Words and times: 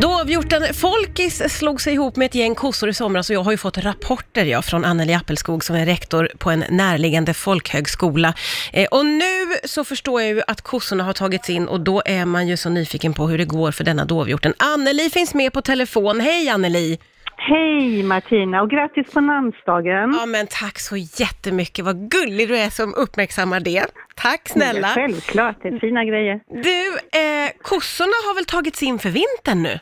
Dovhjorten 0.00 0.62
Folkis 0.74 1.58
slog 1.58 1.80
sig 1.80 1.94
ihop 1.94 2.16
med 2.16 2.26
ett 2.26 2.34
gäng 2.34 2.54
kossor 2.54 2.88
i 2.88 2.94
somras 2.94 3.30
och 3.30 3.36
jag 3.36 3.42
har 3.42 3.50
ju 3.50 3.56
fått 3.56 3.78
rapporter 3.78 4.44
ja, 4.44 4.62
från 4.62 4.84
Anneli 4.84 5.14
Appelskog 5.14 5.64
som 5.64 5.76
är 5.76 5.86
rektor 5.86 6.28
på 6.38 6.50
en 6.50 6.64
närliggande 6.70 7.34
folkhögskola. 7.34 8.34
Eh, 8.72 8.88
och 8.90 9.06
nu 9.06 9.46
så 9.64 9.84
förstår 9.84 10.20
jag 10.20 10.30
ju 10.30 10.42
att 10.46 10.60
kossorna 10.60 11.04
har 11.04 11.12
tagits 11.12 11.50
in 11.50 11.68
och 11.68 11.80
då 11.80 12.02
är 12.04 12.24
man 12.24 12.48
ju 12.48 12.56
så 12.56 12.70
nyfiken 12.70 13.14
på 13.14 13.26
hur 13.28 13.38
det 13.38 13.44
går 13.44 13.70
för 13.72 13.84
denna 13.84 14.04
dovhjorten. 14.04 14.54
Anneli 14.58 15.10
finns 15.10 15.34
med 15.34 15.52
på 15.52 15.62
telefon. 15.62 16.20
Hej 16.20 16.48
Anneli! 16.48 16.98
Hej 17.36 18.02
Martina 18.02 18.62
och 18.62 18.70
grattis 18.70 19.12
på 19.12 19.20
namnsdagen. 19.20 20.14
Ja 20.20 20.26
men 20.26 20.46
tack 20.50 20.78
så 20.78 20.96
jättemycket, 20.96 21.84
vad 21.84 22.10
gullig 22.10 22.48
du 22.48 22.58
är 22.58 22.70
som 22.70 22.94
uppmärksammar 22.94 23.60
det. 23.60 23.86
Tack 24.16 24.48
snälla. 24.48 24.88
Ja, 24.88 24.94
självklart, 24.94 25.56
det 25.62 25.68
är 25.68 25.78
fina 25.78 26.04
grejer. 26.04 26.40
Du, 26.48 26.86
eh, 27.18 27.50
kossorna 27.62 28.16
har 28.26 28.34
väl 28.34 28.44
tagits 28.44 28.82
in 28.82 28.98
för 28.98 29.08
vintern 29.08 29.62
nu? 29.62 29.78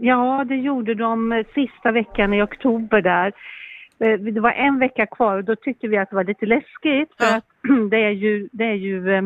Ja, 0.00 0.44
det 0.48 0.56
gjorde 0.56 0.94
de 0.94 1.32
eh, 1.32 1.46
sista 1.54 1.90
veckan 1.92 2.34
i 2.34 2.42
oktober 2.42 3.02
där. 3.02 3.32
Eh, 4.00 4.18
Det 4.18 4.40
var 4.40 4.50
en 4.52 4.78
vecka 4.78 5.06
kvar 5.06 5.36
och 5.36 5.44
då 5.44 5.56
tyckte 5.56 5.88
vi 5.88 5.96
att 5.96 6.10
det 6.10 6.16
var 6.16 6.24
lite 6.24 6.46
läskigt 6.46 7.14
för 7.18 7.24
Ja. 7.24 7.36
att 7.36 7.44
det 7.90 8.04
är 8.04 8.10
ju, 8.10 8.48
det 8.52 8.64
är 8.64 8.74
ju 8.74 9.14
eh, 9.14 9.22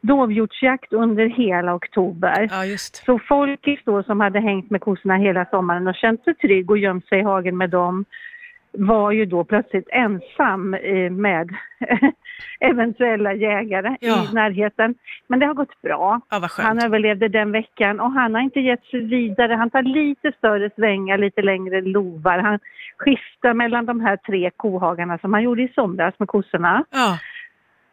dovhjortsjakt 0.00 0.92
under 0.92 1.26
hela 1.26 1.74
oktober. 1.74 2.48
Ja, 2.50 2.64
just. 2.64 2.96
Så 3.04 3.18
folkis 3.18 3.80
då 3.84 4.02
som 4.02 4.20
hade 4.20 4.40
hängt 4.40 4.70
med 4.70 4.80
kossorna 4.80 5.16
hela 5.16 5.44
sommaren 5.44 5.86
och 5.86 5.94
känt 5.94 6.24
sig 6.24 6.34
trygg 6.34 6.70
och 6.70 6.78
gömt 6.78 7.06
sig 7.08 7.18
i 7.18 7.22
hagen 7.22 7.56
med 7.56 7.70
dem 7.70 8.04
var 8.78 9.10
ju 9.12 9.24
då 9.24 9.44
plötsligt 9.44 9.88
ensam 9.92 10.74
eh, 10.74 11.10
med 11.10 11.50
eventuella 12.60 13.34
jägare 13.34 13.96
Ja. 14.00 14.26
i 14.30 14.34
närheten. 14.34 14.94
Men 15.28 15.38
det 15.38 15.46
har 15.46 15.54
gått 15.54 15.82
bra. 15.82 16.20
Ja. 16.30 16.48
Han 16.58 16.78
överlevde 16.78 17.28
den 17.28 17.52
veckan 17.52 18.00
och 18.00 18.12
han 18.12 18.34
har 18.34 18.42
inte 18.42 18.60
gett 18.60 18.84
sig 18.84 19.00
vidare. 19.00 19.54
Han 19.54 19.70
tar 19.70 19.82
lite 19.82 20.32
större 20.38 20.70
svängar, 20.76 21.18
lite 21.18 21.42
längre 21.42 21.80
lovar. 21.80 22.38
Han 22.38 22.58
skiftar 22.98 23.54
mellan 23.54 23.86
de 23.86 24.00
här 24.00 24.16
tre 24.16 24.50
kohagarna 24.56 25.18
som 25.18 25.32
han 25.32 25.42
gjorde 25.42 25.62
i 25.62 25.72
somras 25.74 26.14
med 26.18 26.28
kossorna. 26.28 26.84
Ja. 26.90 27.18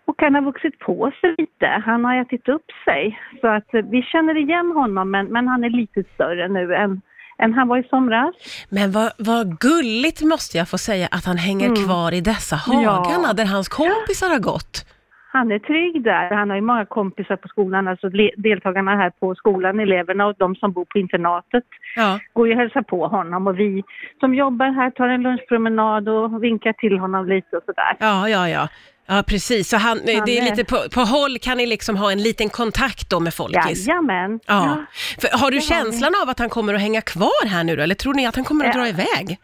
Och 0.05 0.21
han 0.21 0.35
har 0.35 0.41
vuxit 0.41 0.79
på 0.79 1.11
sig 1.21 1.35
lite. 1.37 1.65
Han 1.85 2.05
har 2.05 2.15
ätit 2.21 2.49
upp 2.49 2.71
sig. 2.85 3.19
Så 3.41 3.47
att 3.47 3.73
eh, 3.73 3.81
vi 3.85 4.01
känner 4.01 4.37
igen 4.37 4.71
honom 4.71 5.11
men, 5.11 5.25
men 5.25 5.47
han 5.47 5.63
är 5.63 5.69
lite 5.69 6.03
större 6.13 6.47
nu 6.47 6.75
än, 6.75 7.01
än 7.43 7.53
han 7.53 7.67
var 7.67 7.77
i 7.77 7.83
somras. 7.83 8.35
Men 8.69 8.91
vad, 8.91 9.11
vad 9.17 9.59
gulligt 9.59 10.21
måste 10.21 10.57
jag 10.57 10.69
få 10.69 10.77
säga 10.77 11.07
att 11.11 11.25
han 11.25 11.37
hänger 11.37 11.85
kvar 11.85 12.11
i 12.11 12.21
dessa 12.21 12.55
hagarna 12.55 13.27
Ja. 13.27 13.33
där 13.33 13.45
hans 13.45 13.69
kompisar 13.69 14.29
har 14.29 14.39
gått. 14.39 14.85
Han 15.35 15.51
är 15.51 15.59
trygg 15.59 16.03
där. 16.03 16.29
Han 16.35 16.49
har 16.49 16.55
ju 16.57 16.61
många 16.61 16.85
kompisar 16.85 17.35
på 17.35 17.47
skolan, 17.47 17.87
alltså 17.87 18.09
deltagarna 18.37 18.95
här 18.95 19.09
på 19.09 19.35
skolan, 19.35 19.79
eleverna 19.79 20.25
och 20.27 20.35
de 20.37 20.55
som 20.55 20.71
bor 20.71 20.85
på 20.85 20.97
internatet 20.99 21.63
Ja. 21.95 22.19
går 22.33 22.47
ju 22.47 22.53
och 22.53 22.59
hälsar 22.59 22.81
på 22.81 23.07
honom 23.07 23.47
och 23.47 23.59
vi 23.59 23.83
som 24.19 24.33
jobbar 24.35 24.65
här 24.79 24.89
tar 24.91 25.07
en 25.07 25.21
lunchpromenad 25.23 26.09
och 26.09 26.43
vinkar 26.43 26.73
till 26.73 26.97
honom 26.99 27.25
lite 27.27 27.57
och 27.57 27.63
sådär. 27.65 27.95
Ja, 27.99 28.29
ja, 28.29 28.49
ja. 28.49 28.67
Ja, 29.05 29.23
precis. 29.27 29.69
Så 29.69 29.77
han, 29.77 29.97
det 30.05 30.11
är 30.11 30.43
lite 30.49 30.63
på, 30.65 30.77
på 30.93 31.01
håll 31.01 31.37
kan 31.41 31.57
ni 31.57 31.65
liksom 31.65 31.95
ha 31.97 32.11
en 32.11 32.21
liten 32.21 32.49
kontakt 32.49 33.09
då 33.09 33.19
med 33.19 33.33
Folkis? 33.33 33.87
Jajamän. 33.87 34.39
Ja. 34.47 34.77
För, 35.21 35.37
har 35.41 35.51
du 35.51 35.61
känslan 35.61 36.11
av 36.23 36.29
att 36.29 36.39
han 36.39 36.49
kommer 36.49 36.73
att 36.73 36.81
hänga 36.81 37.01
kvar 37.01 37.47
här 37.47 37.63
nu 37.63 37.75
då? 37.75 37.83
Eller 37.83 37.95
tror 37.95 38.13
ni 38.13 38.25
att 38.27 38.35
han 38.35 38.45
kommer 38.45 38.65
att 38.65 38.75
Ja. 38.75 38.81
dra 38.81 38.87
iväg? 38.89 39.37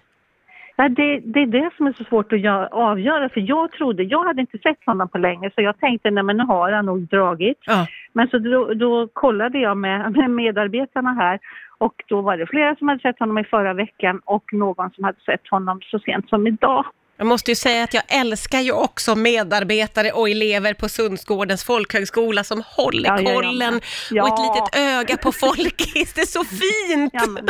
Det, 0.88 1.19
det 1.19 1.39
är 1.39 1.45
det 1.45 1.69
som 1.77 1.88
är 1.88 1.94
så 1.94 2.03
svårt 2.03 2.33
att 2.33 2.39
gö- 2.39 2.67
avgöra 2.72 3.30
för 3.30 3.41
jag 3.41 3.72
trodde, 3.72 4.03
jag 4.03 4.23
hade 4.23 4.41
inte 4.41 4.58
sett 4.58 4.86
honom 4.86 5.09
på 5.09 5.17
länge 5.17 5.52
så 5.55 5.61
jag 5.61 5.80
tänkte 5.80 6.11
nej 6.11 6.23
men 6.23 6.38
nu 6.38 6.44
har 6.44 6.71
han 6.71 6.86
nog 6.86 7.08
dragit. 7.08 7.58
Ja. 7.66 7.88
Men 8.13 8.27
så 8.27 8.39
då, 8.39 8.73
då 8.73 9.08
kollade 9.08 9.59
jag 9.59 9.77
med, 9.77 10.11
med 10.17 10.30
medarbetarna 10.31 11.13
här 11.13 11.39
och 11.77 12.03
då 12.08 12.21
var 12.21 12.38
det 12.38 12.47
flera 12.47 12.75
som 12.75 12.88
hade 12.88 13.02
sett 13.02 13.19
honom 13.19 13.38
i 13.38 13.44
förra 13.44 13.73
veckan 13.73 14.21
och 14.25 14.53
någon 14.53 14.91
som 14.91 15.03
hade 15.03 15.19
sett 15.19 15.47
honom 15.47 15.81
så 15.81 15.99
sent 15.99 16.30
som 16.30 16.47
idag. 16.47 16.86
Jag 17.19 17.27
måste 17.27 17.51
ju 17.51 17.55
säga 17.55 17.83
att 17.83 17.93
jag 17.93 18.03
älskar 18.07 18.59
ju 18.59 18.71
också 18.71 19.15
medarbetare 19.15 20.11
och 20.11 20.30
elever 20.30 20.73
på 20.73 20.89
Sundsgårdens 20.89 21.63
folkhögskola 21.63 22.43
som 22.43 22.63
håller 22.65 23.09
Ja, 23.09 23.21
ja, 23.21 23.30
ja. 23.30 23.35
kollen 23.35 23.81
Ja. 24.11 24.23
och 24.23 24.27
ett 24.27 24.55
litet 24.55 24.75
öga 24.99 25.17
på 25.17 25.31
Folkis. 25.31 26.13
Det 26.13 26.21
är 26.21 26.25
så 26.25 26.43
fint! 26.43 27.13
Ja, 27.13 27.25
men, 27.27 27.49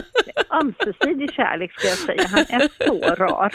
ömsesidig 0.61 1.33
kärlek 1.33 1.71
ska 1.79 1.87
jag 1.87 1.97
säga. 1.97 2.27
Han 2.27 2.39
är 2.61 2.85
så 2.87 3.15
rar. 3.15 3.53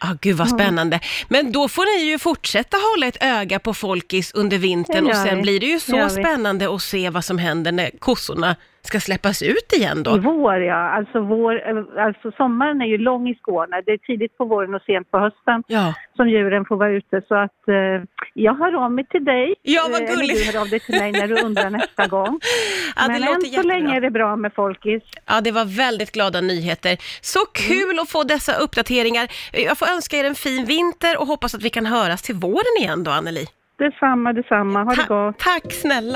Ja, 0.00 0.16
gud 0.20 0.36
vad 0.36 0.48
spännande. 0.48 1.00
Men 1.28 1.52
då 1.52 1.68
får 1.68 1.98
ni 1.98 2.10
ju 2.10 2.18
fortsätta 2.18 2.76
hålla 2.76 3.06
ett 3.06 3.16
öga 3.22 3.58
på 3.58 3.74
Folkis 3.74 4.32
under 4.34 4.58
vintern 4.58 5.06
och 5.06 5.16
sen 5.16 5.42
blir 5.42 5.60
det 5.60 5.66
ju 5.66 5.80
så 5.80 6.08
spännande 6.08 6.74
att 6.74 6.82
se 6.82 7.10
vad 7.10 7.24
som 7.24 7.38
händer 7.38 7.72
när 7.72 7.90
kossorna 7.98 8.56
ska 8.88 9.00
släppas 9.00 9.42
ut 9.42 9.68
igen 9.78 9.98
I 9.98 10.02
då. 10.02 10.16
vår, 10.18 10.54
ja. 10.72 10.74
Alltså, 10.98 11.20
vår, 11.20 11.52
eh, 11.68 12.04
alltså 12.06 12.30
sommaren 12.40 12.80
är 12.82 12.86
ju 12.86 12.98
lång 12.98 13.28
i 13.28 13.34
Skåne. 13.34 13.76
Det 13.86 13.92
är 13.92 13.98
tidigt 13.98 14.38
på 14.38 14.44
våren 14.44 14.74
och 14.74 14.82
sent 14.82 15.10
på 15.10 15.18
hösten 15.18 15.62
Ja, 15.66 15.94
som 16.16 16.28
djuren 16.28 16.64
får 16.64 16.76
vara 16.76 16.90
ute. 16.90 17.22
Så 17.28 17.34
att 17.34 17.60
eh, 17.68 17.98
jag 18.34 18.54
hör 18.54 18.84
av 18.84 18.92
mig 18.92 19.06
till 19.06 19.24
dig. 19.24 19.54
Ja, 19.62 19.82
vad 19.92 20.00
Eh, 20.02 20.06
eller 20.10 20.16
gulligt. 20.16 20.38
du 20.46 20.52
hör 20.52 20.60
av 20.64 20.68
dig 20.68 20.80
till 20.80 20.98
mig 21.00 21.12
när 21.12 21.28
du 21.28 21.36
undrar 21.46 21.70
nästa 21.70 22.06
gång. 22.06 22.40
ja 22.96 23.02
det 23.02 23.12
Men 23.12 23.22
än 23.22 23.40
så 23.40 23.46
jättebra. 23.46 23.74
länge 23.74 23.96
är 23.96 24.00
det 24.00 24.10
bra 24.10 24.36
med 24.36 24.52
folkis. 24.54 25.02
Ja, 25.26 25.40
det 25.40 25.50
var 25.52 25.64
väldigt 25.76 26.12
glada 26.12 26.40
nyheter. 26.40 26.96
Så 27.20 27.40
kul 27.68 27.98
att 27.98 28.10
få 28.10 28.22
dessa 28.24 28.52
uppdateringar. 28.64 29.26
Jag 29.52 29.78
får 29.78 29.86
önska 29.94 30.16
er 30.16 30.24
en 30.24 30.34
fin 30.34 30.64
vinter 30.64 31.20
och 31.20 31.26
hoppas 31.26 31.54
att 31.54 31.62
vi 31.62 31.70
kan 31.70 31.86
höras 31.86 32.22
till 32.22 32.34
våren 32.34 32.74
igen 32.80 33.04
då, 33.04 33.10
Anneli. 33.10 33.44
Detsamma, 33.78 34.32
detsamma. 34.32 34.82
Ha 34.84 34.94
det 34.94 35.02
Ta- 35.02 35.26
gott. 35.26 35.38
tack 35.38 35.72
snälla. 35.72 36.12